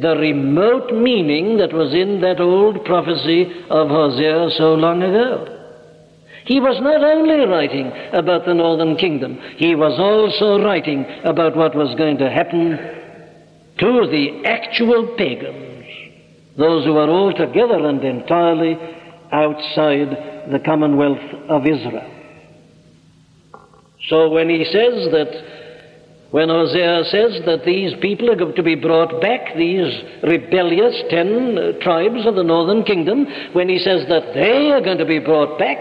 [0.00, 5.58] the remote meaning that was in that old prophecy of Hosea so long ago.
[6.44, 11.74] He was not only writing about the northern kingdom, he was also writing about what
[11.74, 12.70] was going to happen
[13.78, 15.86] to the actual pagans,
[16.56, 18.76] those who are altogether and entirely
[19.30, 22.08] outside the commonwealth of Israel.
[24.08, 25.61] So when he says that,
[26.32, 29.84] when Hosea says that these people are going to be brought back, these
[30.22, 35.04] rebellious ten tribes of the northern kingdom, when he says that they are going to
[35.04, 35.76] be brought back,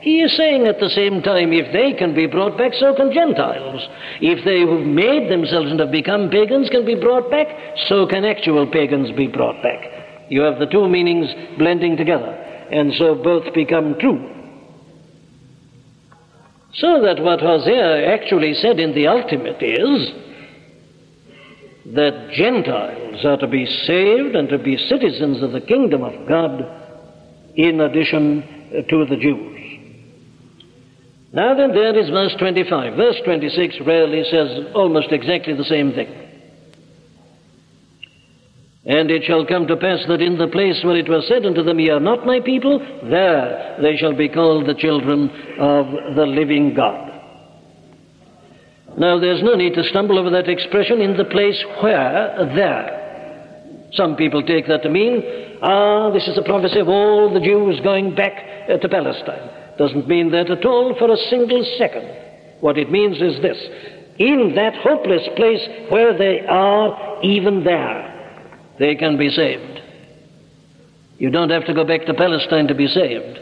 [0.00, 3.12] he is saying at the same time, if they can be brought back, so can
[3.12, 3.86] Gentiles.
[4.22, 7.48] If they who've made themselves and have become pagans can be brought back,
[7.86, 9.84] so can actual pagans be brought back.
[10.30, 11.28] You have the two meanings
[11.58, 12.32] blending together,
[12.72, 14.39] and so both become true.
[16.74, 20.12] So that what Hosea actually said in the ultimate is
[21.94, 26.64] that Gentiles are to be saved and to be citizens of the kingdom of God
[27.56, 29.56] in addition uh, to the Jews.
[31.32, 32.94] Now then, there is verse 25.
[32.96, 36.19] Verse 26 rarely says almost exactly the same thing.
[38.86, 41.62] And it shall come to pass that in the place where it was said unto
[41.62, 42.78] them, Ye are not my people,
[43.10, 45.28] there they shall be called the children
[45.58, 47.08] of the living God.
[48.98, 53.88] Now, there's no need to stumble over that expression in the place where, there.
[53.92, 55.22] Some people take that to mean,
[55.62, 58.32] ah, this is a prophecy of all the Jews going back
[58.68, 59.76] uh, to Palestine.
[59.78, 62.08] Doesn't mean that at all for a single second.
[62.60, 63.58] What it means is this
[64.18, 68.09] in that hopeless place where they are, even there,
[68.80, 69.78] they can be saved.
[71.18, 73.38] You don't have to go back to Palestine to be saved.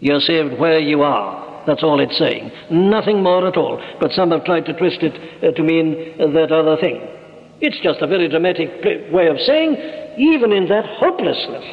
[0.00, 1.64] You're saved where you are.
[1.66, 2.52] That's all it's saying.
[2.70, 3.82] Nothing more at all.
[4.00, 7.00] But some have tried to twist it uh, to mean that other thing.
[7.62, 8.68] It's just a very dramatic
[9.10, 9.76] way of saying,
[10.18, 11.64] even in that hopelessness,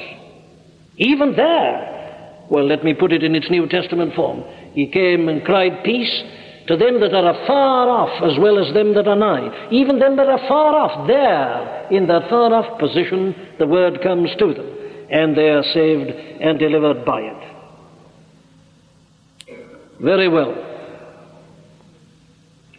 [0.95, 4.43] even there, well, let me put it in its New Testament form.
[4.73, 6.23] He came and cried peace
[6.68, 9.70] to them that are afar off as well as them that are nigh.
[9.72, 14.30] Even them that are far off, there, in that far off position, the word comes
[14.38, 14.68] to them,
[15.09, 17.53] and they are saved and delivered by it.
[20.01, 20.55] Very well.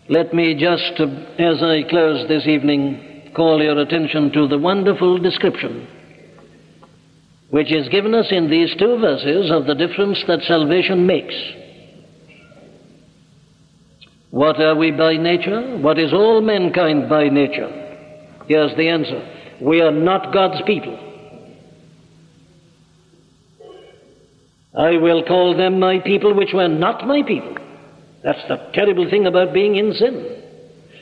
[0.09, 5.89] Let me just, as I close this evening, call your attention to the wonderful description
[7.51, 11.35] which is given us in these two verses of the difference that salvation makes.
[14.31, 15.79] What are we by nature?
[15.79, 17.69] What is all mankind by nature?
[18.47, 19.57] Here's the answer.
[19.61, 20.99] We are not God's people.
[24.77, 27.57] I will call them my people which were not my people.
[28.23, 30.43] That's the terrible thing about being in sin.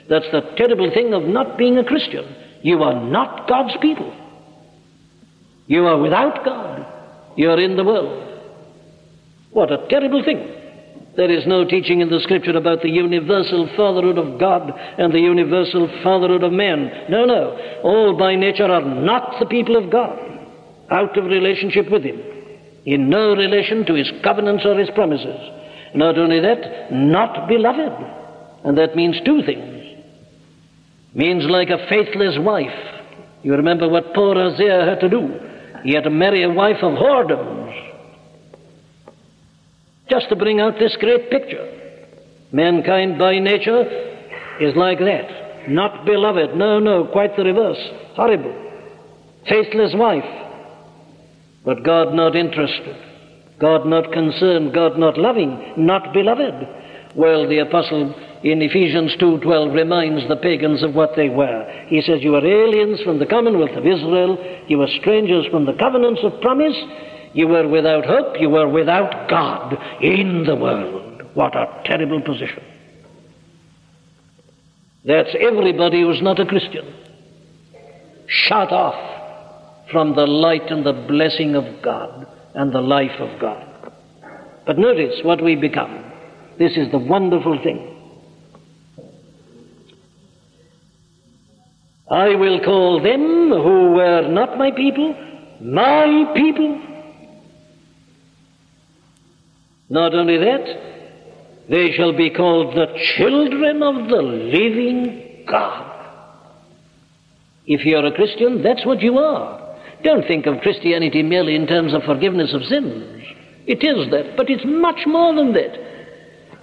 [0.09, 2.25] That's the terrible thing of not being a Christian.
[2.63, 4.15] You are not God's people.
[5.67, 6.87] You are without God.
[7.37, 8.41] You are in the world.
[9.51, 10.66] What a terrible thing.
[11.17, 15.21] There is no teaching in the Scripture about the universal fatherhood of God and the
[15.21, 16.91] universal fatherhood of men.
[17.09, 17.57] No, no.
[17.83, 20.19] All by nature are not the people of God,
[20.91, 22.21] out of relationship with Him,
[22.85, 25.41] in no relation to His covenants or His promises.
[25.95, 27.93] Not only that, not beloved.
[28.65, 30.05] And that means two things.
[31.15, 32.67] Means like a faithless wife.
[33.43, 35.47] You remember what poor Hosea had to do
[35.87, 37.96] he had to marry a wife of whoredoms.
[40.09, 41.67] Just to bring out this great picture.
[42.53, 43.83] Mankind by nature
[44.61, 45.69] is like that.
[45.69, 46.57] Not beloved.
[46.57, 47.81] No, no, quite the reverse.
[48.15, 48.55] Horrible.
[49.49, 50.25] Faithless wife.
[51.65, 52.97] But God not interested.
[53.59, 54.73] God not concerned.
[54.73, 55.75] God not loving.
[55.77, 56.55] Not beloved.
[57.17, 61.67] Well, the apostle in Ephesians 2:12 reminds the pagans of what they were.
[61.89, 64.39] He says, "You are aliens from the commonwealth of Israel.
[64.69, 66.77] You are strangers from the covenants of promise.
[67.41, 68.41] You were without hope.
[68.41, 72.63] You were without God in the world." What a terrible position.
[75.05, 76.87] That's everybody who's not a Christian.
[78.27, 79.01] Shut off
[79.93, 83.63] from the light and the blessing of God and the life of God.
[84.65, 85.95] But notice what we become.
[86.59, 87.81] This is the wonderful thing.
[92.11, 95.15] I will call them who were not my people,
[95.61, 96.81] my people.
[99.89, 105.93] Not only that, they shall be called the children of the living God.
[107.67, 109.77] If you're a Christian, that's what you are.
[110.05, 113.25] Don't think of Christianity merely in terms of forgiveness of sins.
[113.67, 115.87] It is that, but it's much more than that.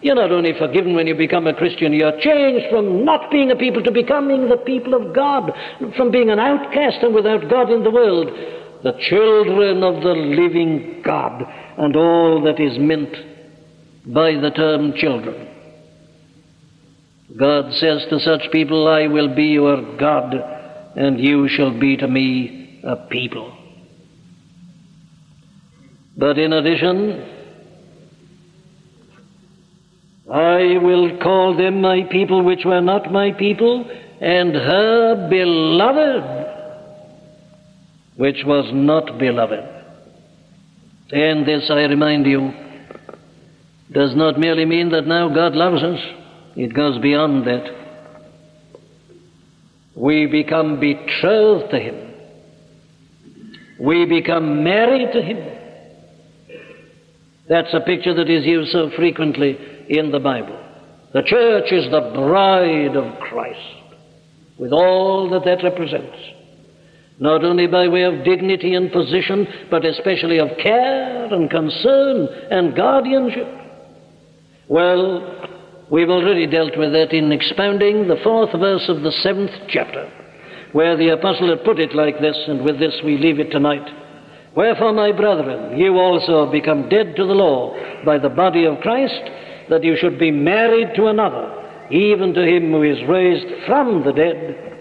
[0.01, 3.55] You're not only forgiven when you become a Christian, you're changed from not being a
[3.55, 5.51] people to becoming the people of God,
[5.95, 8.29] from being an outcast and without God in the world,
[8.83, 11.43] the children of the living God,
[11.77, 13.15] and all that is meant
[14.05, 15.47] by the term children.
[17.39, 20.35] God says to such people, I will be your God,
[20.95, 23.57] and you shall be to me a people.
[26.17, 27.29] But in addition,
[30.31, 33.89] I will call them my people which were not my people,
[34.21, 36.42] and her beloved
[38.15, 39.59] which was not beloved.
[41.11, 42.51] And this, I remind you,
[43.91, 45.99] does not merely mean that now God loves us,
[46.55, 47.81] it goes beyond that.
[49.95, 52.13] We become betrothed to Him,
[53.79, 55.59] we become married to Him.
[57.47, 59.57] That's a picture that is used so frequently
[59.89, 60.59] in the Bible.
[61.13, 63.59] The church is the bride of Christ,
[64.57, 66.17] with all that that represents
[67.19, 72.75] not only by way of dignity and position, but especially of care and concern and
[72.75, 73.47] guardianship.
[74.67, 80.11] Well, we've already dealt with that in expounding the fourth verse of the seventh chapter,
[80.71, 83.87] where the apostle had put it like this, and with this we leave it tonight.
[84.55, 88.79] Wherefore, my brethren, you also have become dead to the law by the body of
[88.81, 89.21] Christ,
[89.69, 94.13] that you should be married to another, even to him who is raised from the
[94.13, 94.72] dead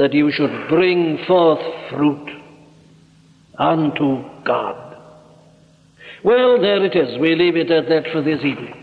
[0.00, 2.30] that you should bring forth fruit
[3.58, 4.96] unto God.
[6.24, 7.20] Well, there it is.
[7.20, 8.74] We leave it at that for this evening.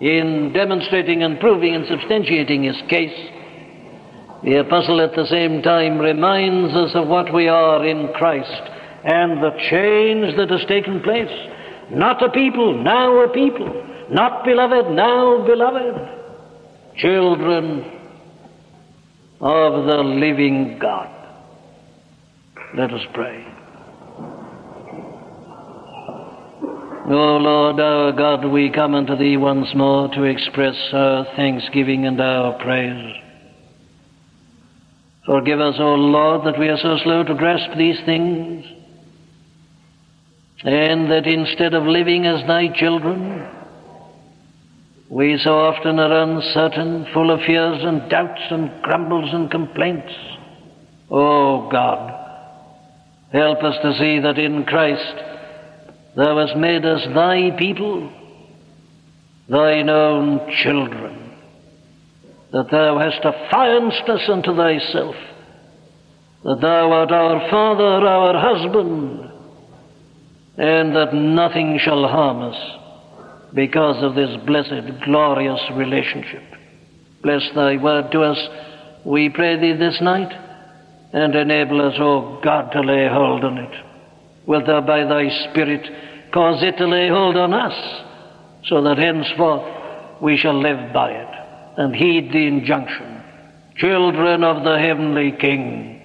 [0.00, 3.18] In demonstrating and proving and substantiating his case,
[4.44, 8.62] the apostle at the same time reminds us of what we are in Christ
[9.02, 11.36] and the change that has taken place.
[11.90, 14.06] Not a people, now a people.
[14.08, 16.94] Not beloved, now beloved.
[16.96, 17.97] Children
[19.40, 21.08] of the living God.
[22.76, 23.46] Let us pray.
[27.10, 32.20] O Lord our God, we come unto Thee once more to express our thanksgiving and
[32.20, 33.14] our praise.
[35.24, 38.64] Forgive us, O Lord, that we are so slow to grasp these things,
[40.64, 43.46] and that instead of living as Thy children,
[45.10, 50.12] we so often are uncertain, full of fears and doubts and grumbles and complaints.
[51.10, 52.12] Oh God,
[53.32, 55.24] help us to see that in Christ
[56.14, 58.12] Thou hast made us Thy people,
[59.48, 61.32] Thine own children,
[62.52, 65.14] that Thou hast affianced us unto Thyself,
[66.44, 69.30] that Thou art our Father, our husband,
[70.58, 72.87] and that nothing shall harm us
[73.54, 76.42] because of this blessed, glorious relationship.
[77.22, 78.38] Bless thy word to us,
[79.04, 80.32] we pray thee this night,
[81.12, 83.84] and enable us, O God, to lay hold on it.
[84.46, 87.74] Wilt thou by thy Spirit cause it to lay hold on us,
[88.66, 91.28] so that henceforth we shall live by it
[91.78, 93.22] and heed the injunction,
[93.76, 96.02] children of the heavenly King,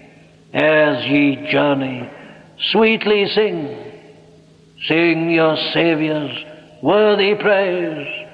[0.53, 2.07] as ye journey,
[2.71, 3.93] sweetly sing,
[4.87, 6.52] sing your Saviour's
[6.83, 8.27] worthy praise,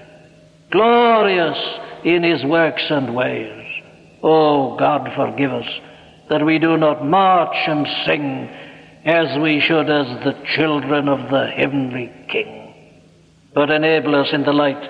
[0.71, 1.57] glorious
[2.03, 3.65] in his works and ways.
[4.23, 5.69] Oh God, forgive us
[6.29, 8.49] that we do not march and sing
[9.05, 12.73] as we should as the children of the heavenly King.
[13.53, 14.83] But enable us in the light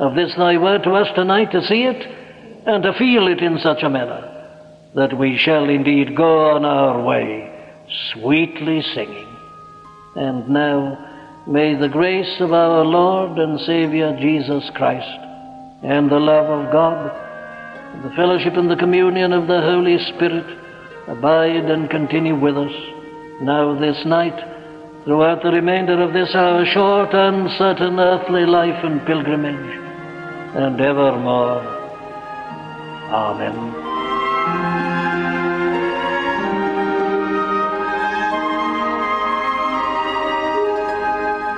[0.00, 2.02] of this thy word to us tonight to see it
[2.66, 4.30] and to feel it in such a manner
[4.96, 7.50] that we shall indeed go on our way
[8.12, 9.28] sweetly singing.
[10.16, 11.13] And now,
[11.46, 15.20] May the grace of our Lord and Savior Jesus Christ,
[15.82, 17.10] and the love of God,
[17.94, 20.58] and the fellowship and the communion of the Holy Spirit
[21.06, 22.72] abide and continue with us
[23.42, 24.38] now this night,
[25.04, 29.78] throughout the remainder of this our short, uncertain earthly life and pilgrimage,
[30.56, 31.60] and evermore.
[33.12, 34.93] Amen.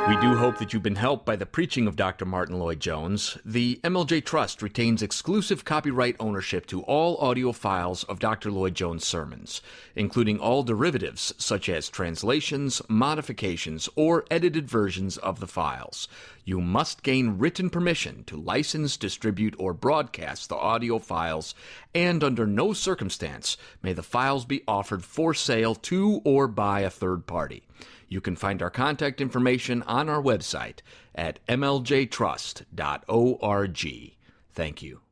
[0.08, 2.24] We do hope that you've been helped by the preaching of Dr.
[2.24, 3.38] Martyn Lloyd-Jones.
[3.44, 8.52] The MLJ Trust retains exclusive copyright ownership to all audio files of Dr.
[8.52, 9.62] Lloyd-Jones' sermons,
[9.96, 16.06] including all derivatives such as translations, modifications, or edited versions of the files.
[16.44, 21.52] You must gain written permission to license, distribute, or broadcast the audio files,
[21.92, 26.90] and under no circumstance may the files be offered for sale to or by a
[26.90, 27.64] third party.
[28.08, 30.78] You can find our contact information on our website
[31.14, 32.66] at mljtrust.org.
[34.54, 35.05] Thank you.